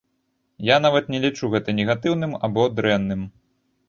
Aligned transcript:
Я 0.69 0.77
нават 0.85 1.11
не 1.15 1.19
лічу 1.25 1.49
гэта 1.55 1.75
негатыўным 1.79 2.33
або 2.47 2.65
дрэнным. 2.79 3.21